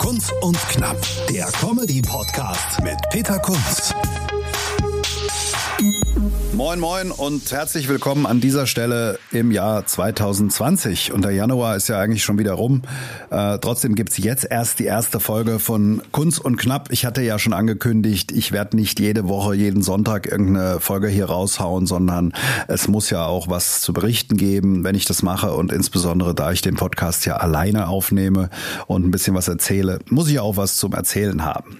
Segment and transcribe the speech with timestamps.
[0.00, 0.96] Kunz und Knapp,
[1.28, 3.94] der Comedy-Podcast mit Peter Kunz.
[6.60, 11.10] Moin Moin und herzlich willkommen an dieser Stelle im Jahr 2020.
[11.10, 12.82] Und der Januar ist ja eigentlich schon wieder rum.
[13.30, 16.92] Äh, trotzdem gibt's jetzt erst die erste Folge von Kunz und Knapp.
[16.92, 21.30] Ich hatte ja schon angekündigt, ich werde nicht jede Woche, jeden Sonntag irgendeine Folge hier
[21.30, 22.34] raushauen, sondern
[22.68, 25.54] es muss ja auch was zu berichten geben, wenn ich das mache.
[25.54, 28.50] Und insbesondere, da ich den Podcast ja alleine aufnehme
[28.86, 31.78] und ein bisschen was erzähle, muss ich auch was zum Erzählen haben.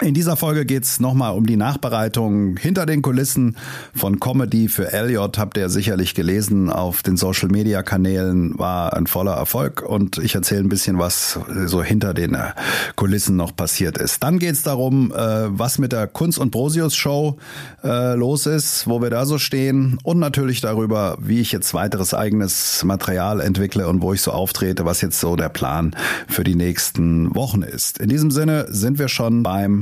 [0.00, 3.56] In dieser Folge geht's nochmal um die Nachbereitung hinter den Kulissen
[3.94, 5.38] von Comedy für Elliot.
[5.38, 10.36] Habt ihr sicherlich gelesen auf den Social Media Kanälen, war ein voller Erfolg und ich
[10.36, 12.52] erzähle ein bisschen, was so hinter den äh,
[12.94, 14.22] Kulissen noch passiert ist.
[14.22, 17.36] Dann geht's darum, äh, was mit der Kunst und Brosius Show
[17.82, 22.14] äh, los ist, wo wir da so stehen und natürlich darüber, wie ich jetzt weiteres
[22.14, 25.96] eigenes Material entwickle und wo ich so auftrete, was jetzt so der Plan
[26.28, 27.98] für die nächsten Wochen ist.
[27.98, 29.80] In diesem Sinne sind wir schon beim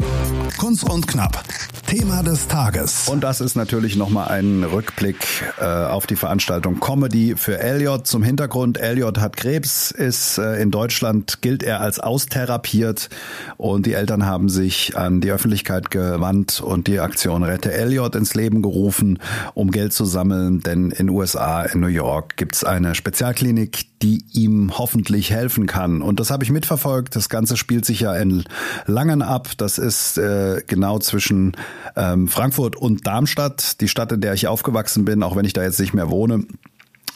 [0.59, 1.43] Kunz und Knapp.
[1.87, 3.09] Thema des Tages.
[3.09, 5.25] Und das ist natürlich nochmal ein Rückblick
[5.61, 8.09] äh, auf die Veranstaltung Comedy für Elliot.
[8.09, 13.09] Zum Hintergrund, Elliot hat Krebs, ist äh, in Deutschland, gilt er als austherapiert
[13.57, 18.35] und die Eltern haben sich an die Öffentlichkeit gewandt und die Aktion Rette Elliot ins
[18.35, 19.21] Leben gerufen,
[19.55, 24.77] um Geld zu sammeln, denn in USA, in New York, gibt's eine Spezialklinik, die ihm
[24.77, 26.03] hoffentlich helfen kann.
[26.03, 27.17] Und das habe ich mitverfolgt.
[27.17, 28.45] Das Ganze spielt sich ja in
[28.87, 29.51] Langen ab.
[29.57, 31.57] Das ist äh, genau zwischen
[31.97, 35.63] ähm, Frankfurt und Darmstadt, die Stadt, in der ich aufgewachsen bin, auch wenn ich da
[35.63, 36.45] jetzt nicht mehr wohne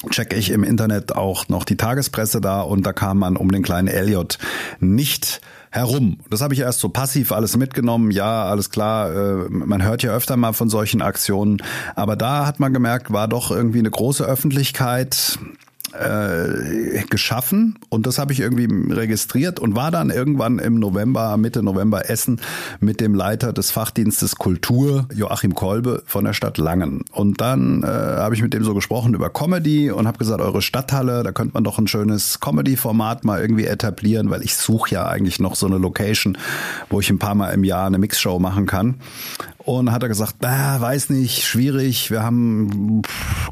[0.09, 3.62] checke ich im Internet auch noch die Tagespresse da und da kam man um den
[3.62, 4.39] kleinen Elliot
[4.78, 6.19] nicht herum.
[6.31, 8.11] Das habe ich erst so passiv alles mitgenommen.
[8.11, 11.62] Ja, alles klar, äh, man hört ja öfter mal von solchen Aktionen,
[11.95, 15.39] aber da hat man gemerkt, war doch irgendwie eine große Öffentlichkeit
[15.92, 21.62] äh, geschaffen und das habe ich irgendwie registriert und war dann irgendwann im November, Mitte
[21.62, 22.41] November Essen
[22.80, 27.02] mit dem Leiter des Fachdienstes Kultur, Joachim Kolbe von der Stadt Langen.
[27.12, 30.62] Und dann äh, habe ich mit dem so gesprochen über Comedy und habe gesagt, eure
[30.62, 35.07] Stadthalle, da könnte man doch ein schönes Comedy-Format mal irgendwie etablieren, weil ich suche ja
[35.07, 36.39] eigentlich noch so eine Location,
[36.89, 38.96] wo ich ein paar Mal im Jahr eine Mixshow machen kann.
[39.64, 43.02] Und hat er gesagt, ah, weiß nicht, schwierig, wir haben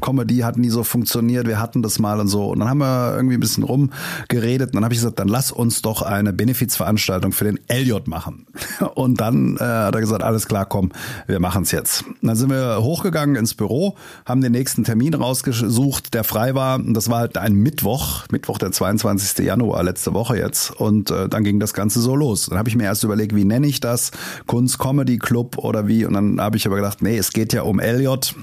[0.01, 2.47] Comedy hat nie so funktioniert, wir hatten das mal und so.
[2.47, 5.51] Und dann haben wir irgendwie ein bisschen rumgeredet und dann habe ich gesagt, dann lass
[5.51, 8.47] uns doch eine Benefizveranstaltung für den Elliot machen.
[8.95, 10.91] Und dann äh, hat er gesagt, alles klar, komm,
[11.27, 12.03] wir machen es jetzt.
[12.03, 13.95] Und dann sind wir hochgegangen ins Büro,
[14.25, 16.77] haben den nächsten Termin rausgesucht, der frei war.
[16.79, 19.45] Und das war halt ein Mittwoch, Mittwoch der 22.
[19.45, 20.71] Januar, letzte Woche jetzt.
[20.71, 22.47] Und äh, dann ging das Ganze so los.
[22.47, 24.11] Dann habe ich mir erst überlegt, wie nenne ich das?
[24.47, 26.05] Kunst Comedy Club oder wie?
[26.09, 28.33] Und dann habe ich aber gedacht, nee, es geht ja um Elliot.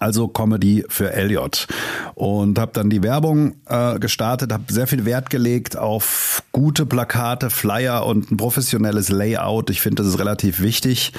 [0.00, 1.66] Also Comedy für Elliot.
[2.14, 7.50] Und habe dann die Werbung äh, gestartet, habe sehr viel Wert gelegt auf gute Plakate,
[7.50, 9.70] Flyer und ein professionelles Layout.
[9.70, 11.12] Ich finde, das ist relativ wichtig.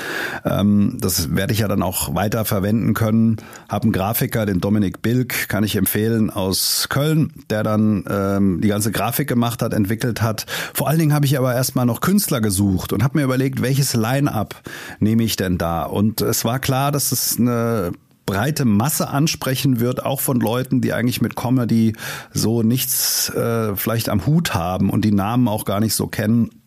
[0.45, 3.37] Ähm, das werde ich ja dann auch weiter verwenden können.
[3.67, 8.67] Habe einen Grafiker, den Dominik Bilk, kann ich empfehlen, aus Köln, der dann ähm, die
[8.67, 10.45] ganze Grafik gemacht hat, entwickelt hat.
[10.73, 13.93] Vor allen Dingen habe ich aber erstmal noch Künstler gesucht und habe mir überlegt, welches
[13.95, 14.61] Line-up
[14.99, 15.83] nehme ich denn da?
[15.83, 17.91] Und es war klar, dass es eine
[18.29, 21.93] breite Masse ansprechen wird, auch von Leuten, die eigentlich mit Comedy
[22.31, 26.58] so nichts äh, vielleicht am Hut haben und die Namen auch gar nicht so kennen.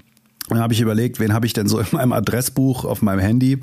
[0.49, 3.61] Dann habe ich überlegt, wen habe ich denn so in meinem Adressbuch auf meinem Handy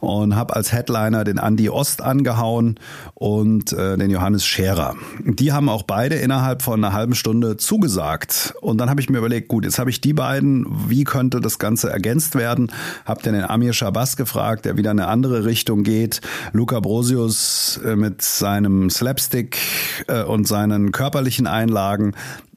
[0.00, 2.80] und habe als Headliner den Andy Ost angehauen
[3.14, 4.96] und äh, den Johannes Scherer.
[5.24, 8.54] Die haben auch beide innerhalb von einer halben Stunde zugesagt.
[8.60, 11.58] Und dann habe ich mir überlegt, gut, jetzt habe ich die beiden, wie könnte das
[11.58, 12.72] Ganze ergänzt werden?
[13.04, 16.20] Hab dann den Amir Shabazz gefragt, der wieder in eine andere Richtung geht.
[16.52, 19.58] Luca Brosius äh, mit seinem Slapstick
[20.08, 22.14] äh, und seinen körperlichen Einlagen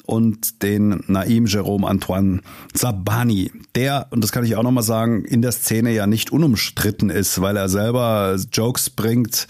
[0.10, 2.42] und den Naim Jerome Antoine
[2.74, 7.12] Zabani, der, und das kann ich auch nochmal sagen, in der Szene ja nicht unumstritten
[7.12, 9.48] ist, weil er selber Jokes bringt,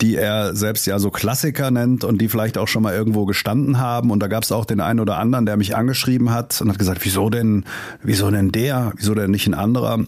[0.00, 3.78] die er selbst ja so Klassiker nennt und die vielleicht auch schon mal irgendwo gestanden
[3.78, 4.10] haben.
[4.10, 6.78] Und da gab es auch den einen oder anderen, der mich angeschrieben hat und hat
[6.78, 7.64] gesagt, wieso denn,
[8.02, 10.04] wieso denn der, wieso denn nicht ein anderer?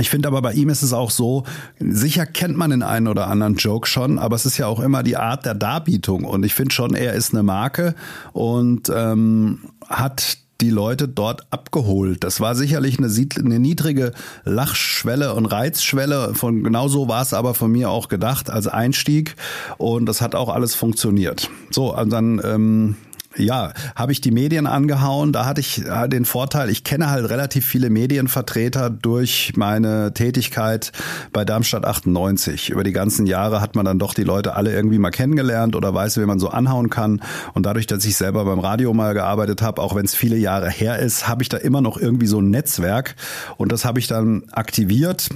[0.00, 1.44] Ich finde aber bei ihm ist es auch so,
[1.78, 5.02] sicher kennt man den einen oder anderen Joke schon, aber es ist ja auch immer
[5.02, 6.24] die Art der Darbietung.
[6.24, 7.94] Und ich finde schon, er ist eine Marke
[8.32, 12.24] und ähm, hat die Leute dort abgeholt.
[12.24, 14.12] Das war sicherlich eine, eine, niedrige
[14.44, 16.34] Lachschwelle und Reizschwelle.
[16.34, 19.36] Von genauso war es aber von mir auch gedacht als Einstieg
[19.78, 21.48] und das hat auch alles funktioniert.
[21.70, 22.96] So, also dann ähm,
[23.38, 25.32] ja, habe ich die Medien angehauen.
[25.32, 30.92] Da hatte ich den Vorteil, ich kenne halt relativ viele Medienvertreter durch meine Tätigkeit
[31.32, 32.70] bei Darmstadt 98.
[32.70, 35.92] Über die ganzen Jahre hat man dann doch die Leute alle irgendwie mal kennengelernt oder
[35.94, 37.22] weiß, wie man so anhauen kann.
[37.54, 40.70] Und dadurch, dass ich selber beim Radio mal gearbeitet habe, auch wenn es viele Jahre
[40.70, 43.14] her ist, habe ich da immer noch irgendwie so ein Netzwerk.
[43.56, 45.28] Und das habe ich dann aktiviert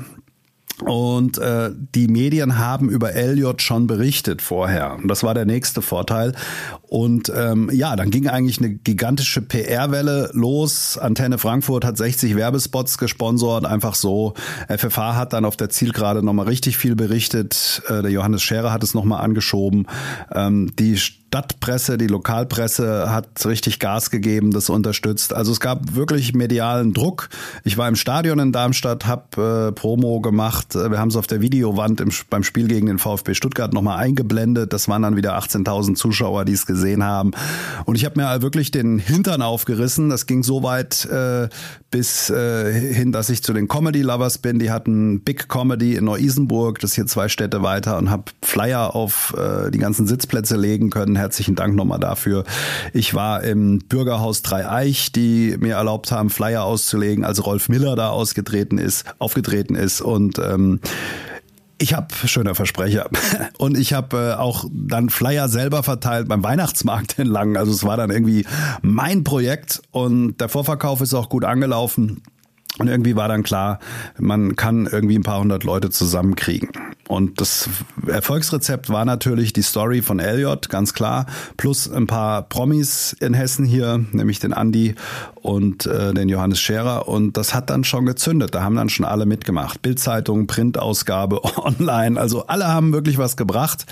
[0.85, 4.97] und äh, die Medien haben über Elliot schon berichtet vorher.
[4.97, 6.35] Und das war der nächste Vorteil.
[6.89, 10.99] Und ähm, ja, dann ging eigentlich eine gigantische PR-Welle los.
[10.99, 14.35] Antenne Frankfurt hat 60 Werbespots gesponsert, einfach so.
[14.69, 17.83] FFH hat dann auf der Zielgerade nochmal richtig viel berichtet.
[17.89, 19.87] Äh, der Johannes Scherer hat es nochmal angeschoben.
[20.35, 20.99] Ähm, die
[21.33, 25.33] Stadtpresse, die Lokalpresse hat richtig Gas gegeben, das unterstützt.
[25.33, 27.31] Also es gab wirklich medialen Druck.
[27.65, 30.75] Ich war im Stadion in Darmstadt, habe äh, Promo gemacht.
[30.75, 34.75] Wir haben es auf der Videowand im, beim Spiel gegen den VfB Stuttgart nochmal eingeblendet.
[34.75, 37.31] Das waren dann wieder 18.000 Zuschauer, die es gesehen haben.
[37.87, 40.11] Und ich habe mir wirklich den Hintern aufgerissen.
[40.11, 41.49] Das ging so weit äh,
[41.91, 44.59] bis äh, hin, dass ich zu den Comedy Lovers bin.
[44.59, 48.95] Die hatten Big Comedy in Neu-Isenburg, das ist hier zwei Städte weiter, und habe Flyer
[48.95, 52.45] auf äh, die ganzen Sitzplätze legen können herzlichen Dank nochmal dafür.
[52.93, 58.11] Ich war im Bürgerhaus Dreieich, die mir erlaubt haben, Flyer auszulegen, als Rolf Miller da
[58.11, 60.81] ausgetreten ist, aufgetreten ist und ähm,
[61.79, 63.09] ich habe schöner Versprecher
[63.59, 67.57] und ich habe äh, auch dann Flyer selber verteilt beim Weihnachtsmarkt in Langen.
[67.57, 68.47] Also es war dann irgendwie
[68.83, 72.23] mein Projekt und der Vorverkauf ist auch gut angelaufen.
[72.83, 73.79] Und irgendwie war dann klar,
[74.19, 76.71] man kann irgendwie ein paar hundert Leute zusammenkriegen.
[77.07, 77.69] Und das
[78.07, 81.27] Erfolgsrezept war natürlich die Story von Elliot, ganz klar,
[81.57, 84.97] plus ein paar Promis in Hessen hier, nämlich den Andi
[85.35, 87.07] und äh, den Johannes Scherer.
[87.07, 88.55] Und das hat dann schon gezündet.
[88.55, 89.81] Da haben dann schon alle mitgemacht.
[89.83, 92.19] Bildzeitung, Printausgabe, online.
[92.19, 93.87] Also alle haben wirklich was gebracht.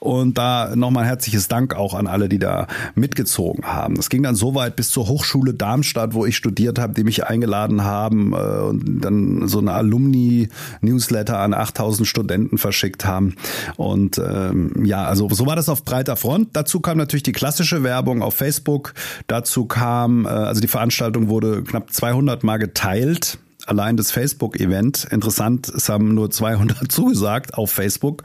[0.00, 3.94] Und da nochmal herzliches Dank auch an alle, die da mitgezogen haben.
[3.94, 7.24] Das ging dann so weit bis zur Hochschule Darmstadt, wo ich studiert habe, die mich
[7.24, 13.34] eingeladen haben äh, und dann so eine Alumni-Newsletter an 8000 Studenten verschickt haben.
[13.76, 16.50] Und ähm, ja, also so war das auf breiter Front.
[16.52, 18.94] Dazu kam natürlich die klassische Werbung auf Facebook.
[19.26, 25.08] Dazu kam, äh, also die Veranstaltung wurde knapp 200 Mal geteilt allein das Facebook-Event.
[25.10, 28.22] Interessant, es haben nur 200 zugesagt auf Facebook.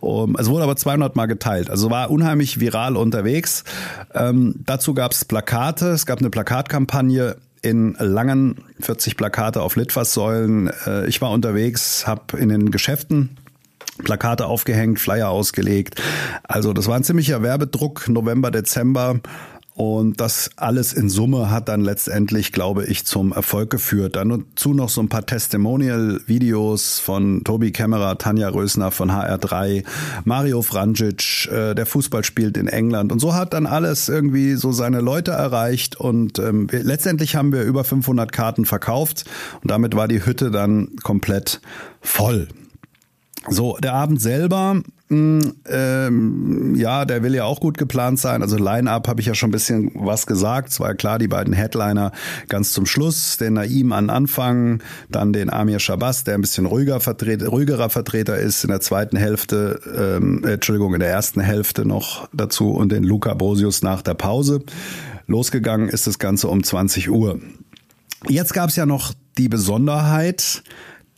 [0.00, 1.70] Um, es wurde aber 200 Mal geteilt.
[1.70, 3.64] Also war unheimlich viral unterwegs.
[4.14, 5.88] Ähm, dazu gab es Plakate.
[5.88, 7.36] Es gab eine Plakatkampagne
[7.66, 10.70] in Langen, 40 Plakate auf Litfaßsäulen.
[10.86, 13.36] Äh, ich war unterwegs, habe in den Geschäften
[14.04, 16.00] Plakate aufgehängt, Flyer ausgelegt.
[16.44, 19.20] Also das war ein ziemlicher Werbedruck, November, Dezember.
[19.76, 24.16] Und das alles in Summe hat dann letztendlich, glaube ich, zum Erfolg geführt.
[24.16, 29.84] Dann dazu noch so ein paar Testimonial-Videos von Tobi Kämmerer, Tanja Rösner von HR3,
[30.24, 33.12] Mario Franjic, äh, der Fußball spielt in England.
[33.12, 35.94] Und so hat dann alles irgendwie so seine Leute erreicht.
[35.94, 39.26] Und ähm, wir, letztendlich haben wir über 500 Karten verkauft.
[39.62, 41.60] Und damit war die Hütte dann komplett
[42.00, 42.48] voll.
[43.48, 48.42] So, der Abend selber, mh, hm, ähm, ja, der will ja auch gut geplant sein.
[48.42, 50.70] Also Line-Up habe ich ja schon ein bisschen was gesagt.
[50.70, 52.12] Es war klar, die beiden Headliner
[52.48, 57.00] ganz zum Schluss, den Naim an Anfang, dann den Amir Shabazz, der ein bisschen ruhiger
[57.00, 62.28] Vertreter, ruhigerer Vertreter ist in der zweiten Hälfte, ähm, Entschuldigung, in der ersten Hälfte noch
[62.32, 64.62] dazu und den Luca Brosius nach der Pause.
[65.28, 67.40] Losgegangen ist das Ganze um 20 Uhr.
[68.28, 70.62] Jetzt gab es ja noch die Besonderheit,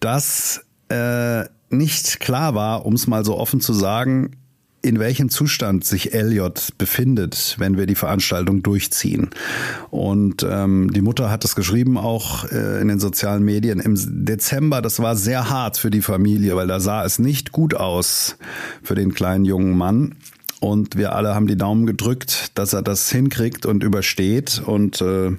[0.01, 4.33] dass äh, nicht klar war, um es mal so offen zu sagen,
[4.81, 9.31] in welchem Zustand sich Elliot befindet, wenn wir die Veranstaltung durchziehen.
[9.91, 14.81] Und ähm, die Mutter hat es geschrieben auch äh, in den sozialen Medien im Dezember.
[14.81, 18.37] Das war sehr hart für die Familie, weil da sah es nicht gut aus
[18.83, 20.15] für den kleinen jungen Mann.
[20.61, 24.63] Und wir alle haben die Daumen gedrückt, dass er das hinkriegt und übersteht.
[24.65, 25.33] Und äh,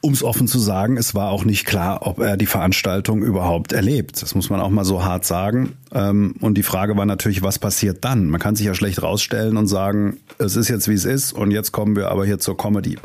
[0.00, 3.72] um es offen zu sagen, es war auch nicht klar, ob er die Veranstaltung überhaupt
[3.72, 4.22] erlebt.
[4.22, 5.74] Das muss man auch mal so hart sagen.
[5.92, 8.28] Ähm, und die Frage war natürlich, was passiert dann?
[8.28, 11.50] Man kann sich ja schlecht rausstellen und sagen, es ist jetzt wie es ist und
[11.50, 12.98] jetzt kommen wir aber hier zur Comedy.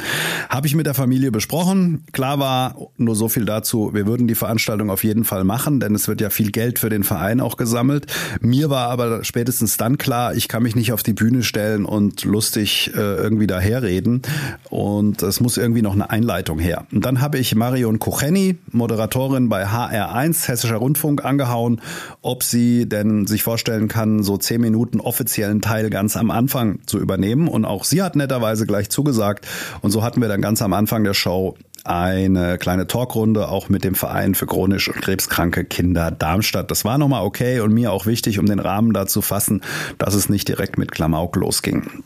[0.50, 2.04] Habe ich mit der Familie besprochen.
[2.12, 5.96] Klar war nur so viel dazu, wir würden die Veranstaltung auf jeden Fall machen, denn
[5.96, 8.08] es wird ja viel Geld für den Verein auch gesammelt.
[8.42, 12.24] Mir war aber spätestens dann klar, ich kann mich nicht auf die Bühne stellen und
[12.26, 14.22] lustig äh, irgendwie daherreden.
[14.70, 16.83] Und es muss irgendwie noch eine Einleitung her.
[16.92, 21.82] Und dann habe ich Marion Kucheni, Moderatorin bei HR1, Hessischer Rundfunk, angehauen,
[22.22, 27.00] ob sie denn sich vorstellen kann, so zehn Minuten offiziellen Teil ganz am Anfang zu
[27.00, 27.48] übernehmen.
[27.48, 29.48] Und auch sie hat netterweise gleich zugesagt.
[29.82, 33.84] Und so hatten wir dann ganz am Anfang der Show eine kleine Talkrunde auch mit
[33.84, 36.72] dem Verein für chronisch und krebskranke Kinder Darmstadt.
[36.72, 39.62] Das war nochmal okay und mir auch wichtig, um den Rahmen da zu fassen,
[39.98, 42.04] dass es nicht direkt mit Klamauk losging.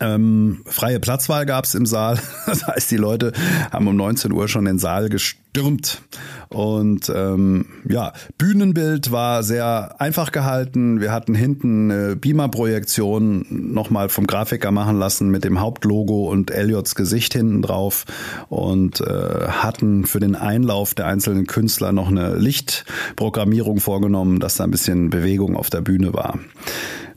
[0.00, 2.18] Ähm, freie Platzwahl gab es im Saal.
[2.46, 3.32] Das heißt, die Leute
[3.70, 6.02] haben um 19 Uhr schon den Saal gestürmt.
[6.48, 11.00] Und ähm, ja, Bühnenbild war sehr einfach gehalten.
[11.00, 16.96] Wir hatten hinten eine Beamer-Projektion nochmal vom Grafiker machen lassen mit dem Hauptlogo und Elliots
[16.96, 18.04] Gesicht hinten drauf
[18.48, 24.64] und äh, hatten für den Einlauf der einzelnen Künstler noch eine Lichtprogrammierung vorgenommen, dass da
[24.64, 26.38] ein bisschen Bewegung auf der Bühne war.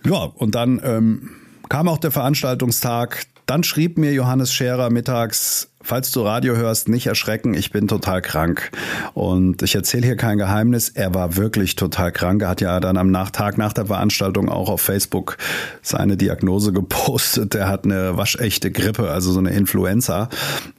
[0.06, 1.30] Ja, und dann ähm,
[1.74, 3.24] kam auch der Veranstaltungstag.
[3.48, 8.22] Dann schrieb mir Johannes Scherer mittags, falls du Radio hörst, nicht erschrecken, ich bin total
[8.22, 8.70] krank.
[9.15, 12.44] Und ich erzähle hier kein Geheimnis, er war wirklich total krank.
[12.44, 15.38] Er hat ja dann am Nachtag nach der Veranstaltung auch auf Facebook
[15.82, 17.56] seine Diagnose gepostet.
[17.56, 20.30] Er hat eine waschechte Grippe, also so eine Influenza.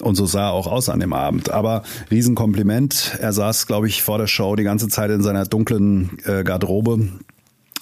[0.01, 1.51] Und so sah er auch aus an dem Abend.
[1.51, 1.83] Aber
[2.13, 3.19] Riesenkompliment.
[3.21, 7.09] Er saß, glaube ich, vor der Show die ganze Zeit in seiner dunklen äh, Garderobe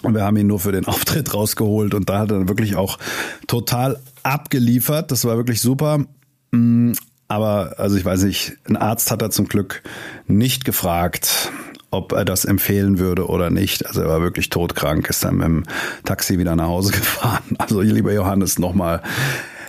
[0.02, 2.98] und wir haben ihn nur für den Auftritt rausgeholt und da hat er wirklich auch
[3.46, 5.10] total abgeliefert.
[5.10, 6.04] Das war wirklich super.
[6.50, 6.92] Mm,
[7.28, 9.82] aber, also ich weiß nicht, ein Arzt hat er zum Glück
[10.26, 11.50] nicht gefragt,
[11.90, 13.86] ob er das empfehlen würde oder nicht.
[13.86, 15.62] Also er war wirklich todkrank, ist dann mit dem
[16.04, 17.56] Taxi wieder nach Hause gefahren.
[17.58, 19.02] Also lieber Johannes, nochmal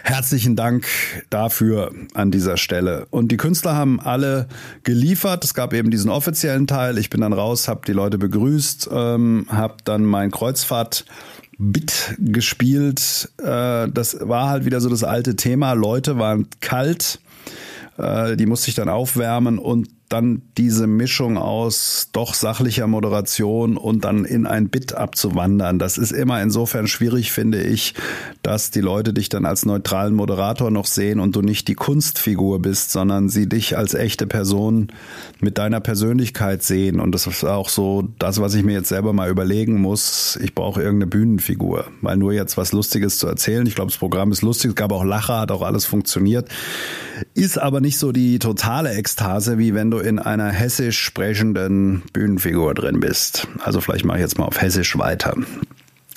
[0.05, 0.85] Herzlichen Dank
[1.29, 3.07] dafür an dieser Stelle.
[3.09, 4.49] Und die Künstler haben alle
[4.83, 5.45] geliefert.
[5.45, 6.97] Es gab eben diesen offiziellen Teil.
[6.97, 11.05] Ich bin dann raus, habe die Leute begrüßt, ähm, habe dann mein Kreuzfahrt
[11.57, 13.31] Bit gespielt.
[13.37, 15.71] Äh, das war halt wieder so das alte Thema.
[15.71, 17.21] Leute waren kalt.
[17.97, 24.05] Äh, die musste ich dann aufwärmen und dann diese Mischung aus doch sachlicher Moderation und
[24.05, 25.79] dann in ein Bit abzuwandern.
[25.79, 27.95] Das ist immer insofern schwierig, finde ich,
[28.43, 32.61] dass die Leute dich dann als neutralen Moderator noch sehen und du nicht die Kunstfigur
[32.61, 34.89] bist, sondern sie dich als echte Person
[35.41, 36.99] mit deiner Persönlichkeit sehen.
[36.99, 40.37] Und das ist auch so das, was ich mir jetzt selber mal überlegen muss.
[40.43, 43.65] Ich brauche irgendeine Bühnenfigur, weil nur jetzt was Lustiges zu erzählen.
[43.65, 46.49] Ich glaube, das Programm ist lustig, es gab auch Lacher, hat auch alles funktioniert.
[47.33, 52.73] Ist aber nicht so die totale Ekstase, wie wenn du in einer hessisch sprechenden Bühnenfigur
[52.73, 53.47] drin bist.
[53.63, 55.35] Also vielleicht mache ich jetzt mal auf Hessisch weiter.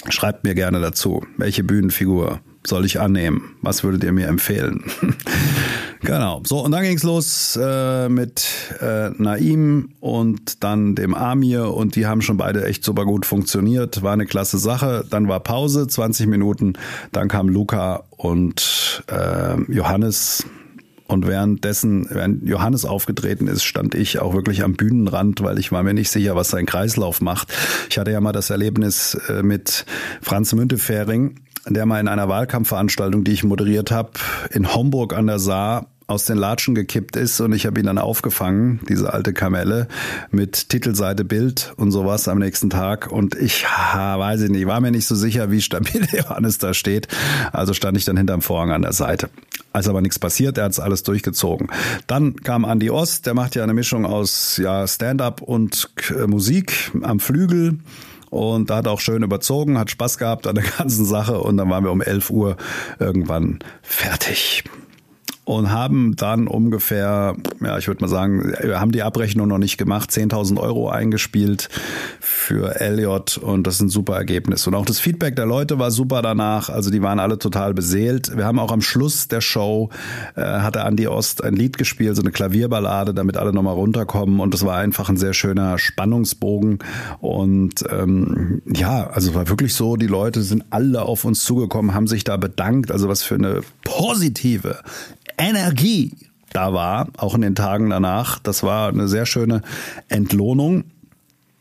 [0.09, 3.57] Schreibt mir gerne dazu, welche Bühnenfigur soll ich annehmen?
[3.63, 4.85] Was würdet ihr mir empfehlen?
[6.03, 6.43] genau.
[6.45, 8.47] So, und dann ging's los äh, mit
[8.81, 14.03] äh, Naim und dann dem Amir und die haben schon beide echt super gut funktioniert.
[14.03, 15.05] War eine klasse Sache.
[15.09, 16.75] Dann war Pause, 20 Minuten.
[17.13, 20.45] Dann kam Luca und äh, Johannes
[21.07, 25.83] und währenddessen, während Johannes aufgetreten ist, stand ich auch wirklich am Bühnenrand, weil ich war
[25.83, 27.53] mir nicht sicher, was sein Kreislauf macht.
[27.91, 29.87] Ich hatte ja mal das Erlebnis äh, mit
[30.21, 34.11] Franz Müntefering, der mal in einer Wahlkampfveranstaltung, die ich moderiert habe,
[34.51, 37.99] in Homburg an der Saar aus den Latschen gekippt ist und ich habe ihn dann
[37.99, 39.89] aufgefangen, diese alte Kamelle,
[40.31, 43.11] mit Titelseite Bild und sowas am nächsten Tag.
[43.11, 46.75] Und ich ha, weiß ich nicht, war mir nicht so sicher, wie stabil Johannes da
[46.75, 47.09] steht.
[47.53, 49.31] Also stand ich dann hinterm Vorhang an der Seite.
[49.77, 51.69] Als aber nichts passiert, er hat es alles durchgezogen.
[52.07, 56.93] Dann kam Andy Ost, der macht ja eine Mischung aus ja, Stand-up und äh, Musik
[57.03, 57.81] am Flügel.
[58.31, 61.69] Und da hat auch schön überzogen, hat Spaß gehabt an der ganzen Sache und dann
[61.69, 62.57] waren wir um 11 Uhr
[62.99, 64.65] irgendwann fertig
[65.47, 70.11] und haben dann ungefähr, ja, ich würde mal sagen, haben die Abrechnung noch nicht gemacht,
[70.11, 71.69] 10.000 Euro eingespielt
[72.19, 74.67] für Elliot und das ist ein super Ergebnis.
[74.67, 78.37] Und auch das Feedback der Leute war super danach, also die waren alle total beseelt.
[78.37, 79.91] Wir haben auch am Schluss der Show,
[80.35, 84.53] äh, hatte Andy Ost ein Lied gespielt, so eine Klavierballade, damit alle nochmal runterkommen und
[84.53, 86.81] es war einfach ein sehr schöner Spannungsbogen
[87.21, 92.09] und ähm, ja, also war wirklich so, die Leute sind alle auf uns zugekommen, haben
[92.09, 94.81] sich da bedankt, also was für eine positive
[95.39, 96.15] Energie
[96.53, 98.39] da war, auch in den Tagen danach.
[98.39, 99.63] Das war eine sehr schöne
[100.09, 100.85] Entlohnung.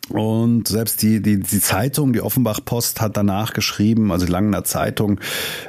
[0.09, 5.19] Und selbst die, die, die Zeitung, die Offenbach-Post hat danach geschrieben, also die Langener Zeitung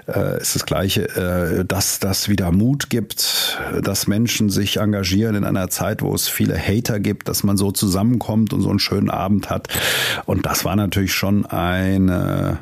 [0.07, 5.45] äh, ist das Gleiche, äh, dass das wieder Mut gibt, dass Menschen sich engagieren in
[5.45, 9.09] einer Zeit, wo es viele Hater gibt, dass man so zusammenkommt und so einen schönen
[9.09, 9.69] Abend hat.
[10.27, 12.57] Und das war natürlich schon ein, äh,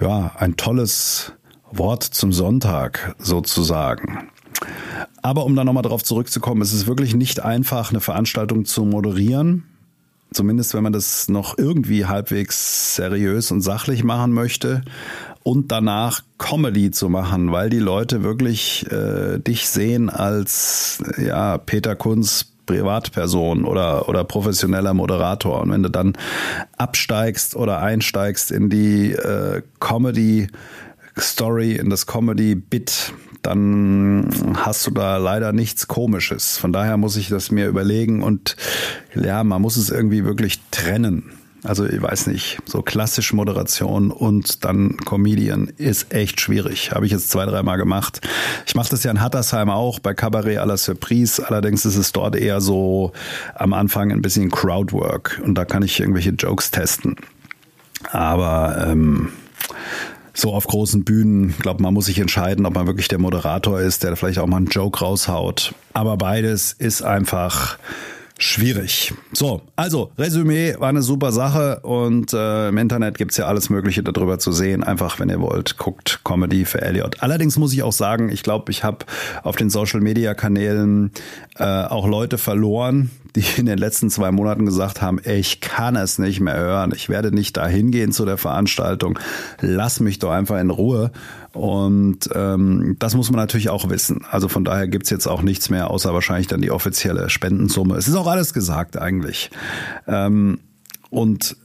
[0.00, 1.32] ja, ein tolles
[1.70, 4.30] Wort zum Sonntag sozusagen.
[5.22, 9.64] Aber um da nochmal drauf zurückzukommen, es ist wirklich nicht einfach, eine Veranstaltung zu moderieren.
[10.32, 14.82] Zumindest wenn man das noch irgendwie halbwegs seriös und sachlich machen möchte
[15.42, 21.96] und danach Comedy zu machen, weil die Leute wirklich äh, dich sehen als ja Peter
[21.96, 26.12] Kunz Privatperson oder oder professioneller Moderator und wenn du dann
[26.76, 30.46] absteigst oder einsteigst in die äh, Comedy
[31.20, 33.12] Story, in das Comedy Bit,
[33.42, 36.58] dann hast du da leider nichts Komisches.
[36.58, 38.56] Von daher muss ich das mir überlegen und
[39.14, 41.32] ja, man muss es irgendwie wirklich trennen.
[41.62, 46.92] Also ich weiß nicht, so klassisch Moderation und dann Comedian ist echt schwierig.
[46.92, 48.26] Habe ich jetzt zwei, dreimal gemacht.
[48.66, 51.46] Ich mache das ja in Hattersheim auch bei Cabaret à la Surprise.
[51.46, 53.12] Allerdings ist es dort eher so
[53.54, 57.16] am Anfang ein bisschen Crowdwork und da kann ich irgendwelche Jokes testen.
[58.10, 59.30] Aber ähm,
[60.32, 64.02] so auf großen Bühnen, glaube man muss sich entscheiden, ob man wirklich der Moderator ist,
[64.02, 65.74] der vielleicht auch mal einen Joke raushaut.
[65.92, 67.78] Aber beides ist einfach
[68.40, 69.12] schwierig.
[69.32, 74.02] So, also Resümee war eine super Sache und äh, im Internet gibt's ja alles Mögliche
[74.02, 74.82] darüber zu sehen.
[74.82, 77.22] Einfach, wenn ihr wollt, guckt Comedy für Elliot.
[77.22, 79.04] Allerdings muss ich auch sagen, ich glaube, ich habe
[79.42, 81.12] auf den Social-Media-Kanälen
[81.58, 86.18] äh, auch Leute verloren, die in den letzten zwei Monaten gesagt haben, ich kann es
[86.18, 89.18] nicht mehr hören, ich werde nicht dahin gehen zu der Veranstaltung,
[89.60, 91.12] lass mich doch einfach in Ruhe.
[91.52, 94.24] Und ähm, das muss man natürlich auch wissen.
[94.30, 97.96] Also von daher gibt's jetzt auch nichts mehr, außer wahrscheinlich dann die offizielle Spendensumme.
[97.96, 99.50] Es ist auch alles gesagt eigentlich.
[100.06, 100.60] Ähm,
[101.10, 101.56] und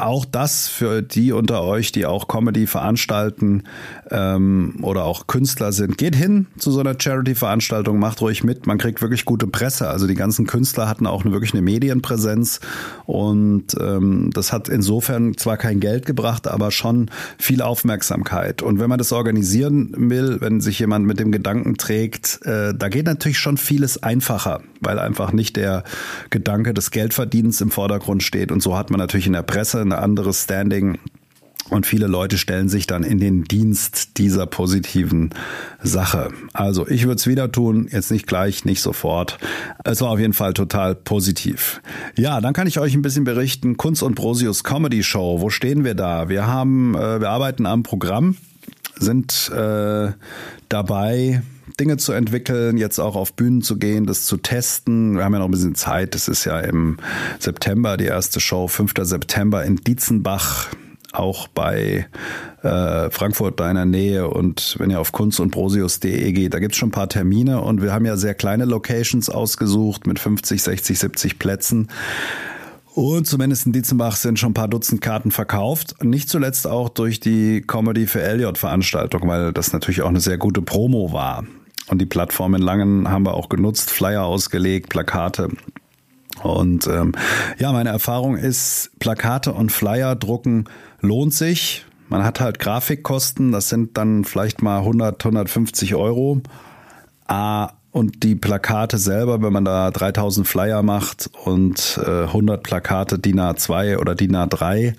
[0.00, 3.64] auch das für die unter euch, die auch Comedy veranstalten
[4.10, 8.66] ähm, oder auch Künstler sind, geht hin zu so einer Charity-Veranstaltung, macht ruhig mit.
[8.66, 9.88] Man kriegt wirklich gute Presse.
[9.88, 12.60] Also die ganzen Künstler hatten auch eine, wirklich eine Medienpräsenz
[13.04, 18.62] und ähm, das hat insofern zwar kein Geld gebracht, aber schon viel Aufmerksamkeit.
[18.62, 22.88] Und wenn man das organisieren will, wenn sich jemand mit dem Gedanken trägt, äh, da
[22.88, 25.84] geht natürlich schon vieles einfacher, weil einfach nicht der
[26.30, 28.52] Gedanke des Geldverdienens im Vordergrund steht.
[28.52, 30.98] Und so hat man natürlich in der Presse ein anderes Standing.
[31.70, 35.30] Und viele Leute stellen sich dann in den Dienst dieser positiven
[35.82, 36.28] Sache.
[36.52, 39.38] Also ich würde es wieder tun, jetzt nicht gleich, nicht sofort.
[39.84, 41.80] Es war auf jeden Fall total positiv.
[42.14, 43.78] Ja, dann kann ich euch ein bisschen berichten.
[43.78, 45.40] Kunst und Brosius Comedy Show.
[45.40, 46.28] Wo stehen wir da?
[46.28, 48.36] Wir haben, äh, wir arbeiten am Programm,
[48.98, 50.12] sind äh,
[50.68, 51.42] dabei,
[51.82, 55.16] Dinge zu entwickeln, jetzt auch auf Bühnen zu gehen, das zu testen.
[55.16, 56.14] Wir haben ja noch ein bisschen Zeit.
[56.14, 56.98] Das ist ja im
[57.40, 58.92] September die erste Show, 5.
[59.02, 60.68] September in Dietzenbach
[61.10, 62.06] auch bei
[62.62, 66.90] äh, Frankfurt deiner Nähe und wenn ihr auf kunst und brosius.de geht, da gibt's schon
[66.90, 71.38] ein paar Termine und wir haben ja sehr kleine Locations ausgesucht mit 50, 60, 70
[71.40, 71.88] Plätzen.
[72.94, 75.96] Und zumindest in Dietzenbach sind schon ein paar Dutzend Karten verkauft.
[76.04, 80.38] Nicht zuletzt auch durch die Comedy für Elliot Veranstaltung, weil das natürlich auch eine sehr
[80.38, 81.44] gute Promo war.
[81.88, 85.48] Und die Plattform in Langen haben wir auch genutzt, Flyer ausgelegt, Plakate.
[86.42, 87.12] Und ähm,
[87.58, 90.64] ja, meine Erfahrung ist, Plakate und Flyer drucken
[91.00, 91.84] lohnt sich.
[92.08, 96.40] Man hat halt Grafikkosten, das sind dann vielleicht mal 100, 150 Euro.
[97.26, 103.18] Ah, und die Plakate selber, wenn man da 3000 Flyer macht und äh, 100 Plakate
[103.18, 104.94] DIN A2 oder DIN A3,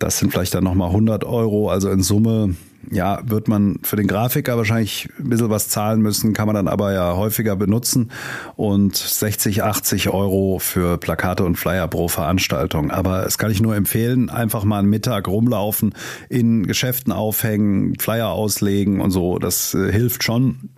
[0.00, 1.70] das sind vielleicht dann nochmal 100 Euro.
[1.70, 2.56] Also in Summe
[2.90, 6.68] ja, wird man für den Grafiker wahrscheinlich ein bisschen was zahlen müssen, kann man dann
[6.68, 8.10] aber ja häufiger benutzen
[8.56, 12.90] und 60, 80 Euro für Plakate und Flyer pro Veranstaltung.
[12.90, 15.94] Aber es kann ich nur empfehlen, einfach mal einen Mittag rumlaufen,
[16.28, 19.38] in Geschäften aufhängen, Flyer auslegen und so.
[19.38, 20.70] Das äh, hilft schon,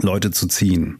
[0.00, 0.98] Leute zu ziehen.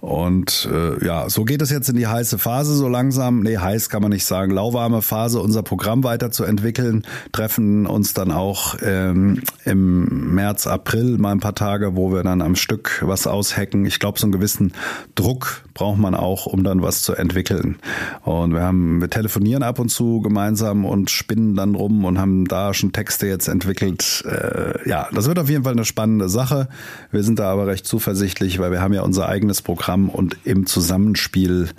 [0.00, 3.40] Und äh, ja, so geht es jetzt in die heiße Phase so langsam.
[3.40, 4.52] Nee, heiß kann man nicht sagen.
[4.52, 7.04] Lauwarme Phase, unser Programm weiterzuentwickeln.
[7.32, 12.40] Treffen uns dann auch ähm, im März, April mal ein paar Tage, wo wir dann
[12.40, 13.84] am Stück was aushacken.
[13.84, 14.72] Ich glaube, so einen gewissen
[15.14, 17.76] Druck braucht man auch, um dann was zu entwickeln.
[18.22, 22.46] Und wir haben, wir telefonieren ab und zu gemeinsam und spinnen dann rum und haben
[22.46, 24.24] da schon Texte jetzt entwickelt.
[24.26, 26.68] Äh, ja, das wird auf jeden Fall eine spannende Sache.
[27.10, 30.36] Wir sind da aber recht zuversichtlich, weil wir haben ja unser eigenes Programm Programm und
[30.44, 31.70] im Zusammenspiel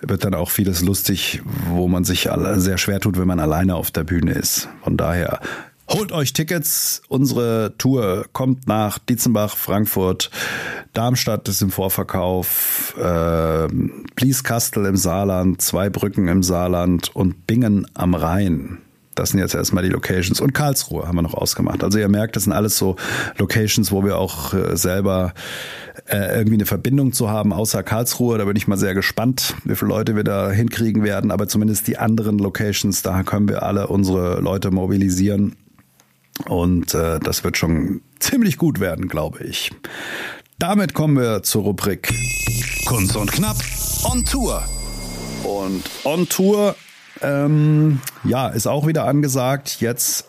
[0.00, 3.90] wird dann auch vieles lustig, wo man sich sehr schwer tut, wenn man alleine auf
[3.92, 4.68] der Bühne ist.
[4.82, 5.40] Von daher
[5.88, 7.02] Holt euch Tickets.
[7.08, 10.30] Unsere Tour kommt nach Dietzenbach, Frankfurt,
[10.92, 13.66] Darmstadt ist im Vorverkauf, äh,
[14.14, 18.78] Blieskastel im Saarland, zwei Brücken im Saarland und Bingen am Rhein.
[19.20, 20.40] Das sind jetzt erstmal die Locations.
[20.40, 21.84] Und Karlsruhe haben wir noch ausgemacht.
[21.84, 22.96] Also ihr merkt, das sind alles so
[23.36, 25.34] Locations, wo wir auch äh, selber
[26.06, 28.38] äh, irgendwie eine Verbindung zu haben, außer Karlsruhe.
[28.38, 31.30] Da bin ich mal sehr gespannt, wie viele Leute wir da hinkriegen werden.
[31.30, 35.56] Aber zumindest die anderen Locations, da können wir alle unsere Leute mobilisieren.
[36.46, 39.70] Und äh, das wird schon ziemlich gut werden, glaube ich.
[40.58, 42.12] Damit kommen wir zur Rubrik
[42.86, 43.56] Kunst und Knapp
[44.10, 44.62] on Tour.
[45.44, 46.74] Und on Tour
[47.22, 49.80] ähm, ja, ist auch wieder angesagt.
[49.80, 50.26] Jetzt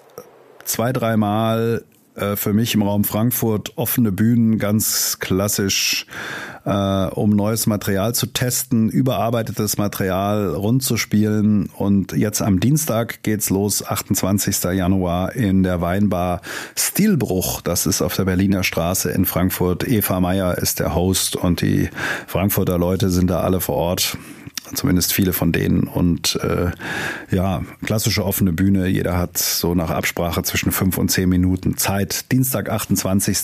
[0.65, 1.83] zwei, dreimal
[2.15, 6.05] äh, für mich im Raum Frankfurt offene Bühnen, ganz klassisch,
[6.65, 11.69] äh, um neues Material zu testen, überarbeitetes Material rund zu spielen.
[11.77, 14.63] Und jetzt am Dienstag geht's los, 28.
[14.73, 16.41] Januar in der Weinbar
[16.75, 17.61] Stilbruch.
[17.61, 19.87] Das ist auf der Berliner Straße in Frankfurt.
[19.87, 21.89] Eva Meyer ist der Host und die
[22.27, 24.17] Frankfurter Leute sind da alle vor Ort
[24.73, 25.83] zumindest viele von denen.
[25.83, 26.71] Und äh,
[27.35, 28.87] ja, klassische offene Bühne.
[28.87, 32.31] Jeder hat so nach Absprache zwischen fünf und zehn Minuten Zeit.
[32.31, 33.39] Dienstag, 28.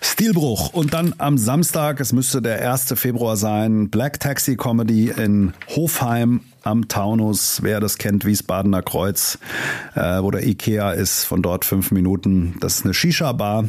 [0.00, 0.72] Stilbruch.
[0.72, 2.94] Und dann am Samstag, es müsste der 1.
[2.96, 9.38] Februar sein, Black Taxi Comedy in Hofheim am Taunus, wer das kennt, Wiesbadener Kreuz,
[9.94, 12.56] äh, wo der Ikea ist, von dort fünf Minuten.
[12.60, 13.64] Das ist eine Shisha-Bar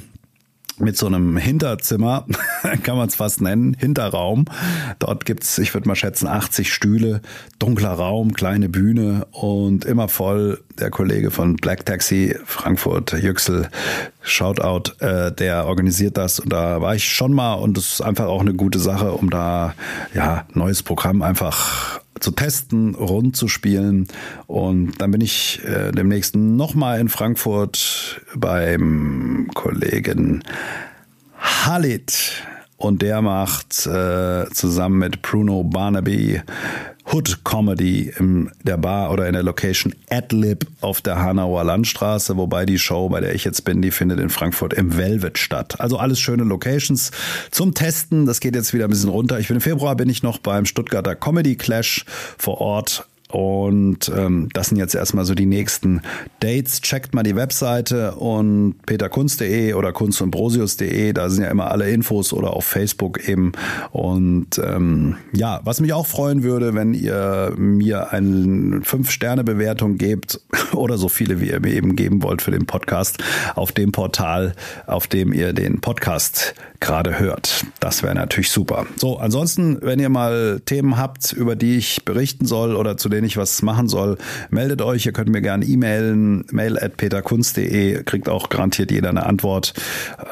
[0.81, 2.25] mit so einem Hinterzimmer,
[2.83, 4.45] kann man es fast nennen, Hinterraum.
[4.99, 7.21] Dort gibt's, ich würde mal schätzen, 80 Stühle,
[7.59, 10.61] dunkler Raum, kleine Bühne und immer voll.
[10.79, 13.69] Der Kollege von Black Taxi Frankfurt, Yüksel,
[14.21, 18.25] Shoutout, äh, der organisiert das und da war ich schon mal und es ist einfach
[18.25, 19.75] auch eine gute Sache, um da
[20.13, 24.07] ja neues Programm einfach zu testen, rund zu spielen.
[24.47, 30.43] Und dann bin ich äh, demnächst nochmal in Frankfurt beim Kollegen
[31.37, 32.43] Halit.
[32.77, 36.41] Und der macht äh, zusammen mit Bruno Barnaby
[37.11, 42.65] Hood Comedy in der Bar oder in der Location Adlib auf der Hanauer Landstraße, wobei
[42.65, 45.79] die Show, bei der ich jetzt bin, die findet in Frankfurt im Velvet statt.
[45.79, 47.11] Also alles schöne Locations
[47.51, 48.25] zum Testen.
[48.25, 49.39] Das geht jetzt wieder ein bisschen runter.
[49.39, 52.05] Ich bin im Februar bin ich noch beim Stuttgarter Comedy Clash
[52.37, 56.01] vor Ort und ähm, das sind jetzt erstmal so die nächsten
[56.39, 56.81] Dates.
[56.81, 60.21] Checkt mal die Webseite und peterkunst.de oder kunst
[61.13, 63.53] da sind ja immer alle Infos oder auf Facebook eben.
[63.91, 70.41] Und ähm, ja, was mich auch freuen würde, wenn ihr mir eine Fünf-Sterne-Bewertung gebt
[70.73, 73.23] oder so viele, wie ihr mir eben geben wollt für den Podcast
[73.55, 74.53] auf dem Portal,
[74.87, 77.65] auf dem ihr den Podcast gerade hört.
[77.79, 78.85] Das wäre natürlich super.
[78.97, 83.25] So, ansonsten, wenn ihr mal Themen habt, über die ich berichten soll oder zu denen
[83.25, 84.17] ich was machen soll,
[84.49, 85.05] meldet euch.
[85.05, 89.73] Ihr könnt mir gerne e-mailen, mail at peterkunst.de, kriegt auch garantiert jeder eine Antwort.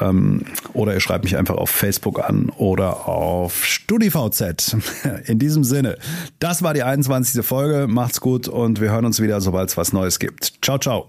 [0.00, 0.42] Ähm,
[0.74, 4.76] oder ihr schreibt mich einfach auf Facebook an oder auf StudiVZ.
[5.26, 5.96] In diesem Sinne,
[6.40, 7.46] das war die 21.
[7.46, 7.86] Folge.
[7.88, 10.52] Macht's gut und wir hören uns wieder, sobald es was Neues gibt.
[10.62, 11.08] Ciao, ciao.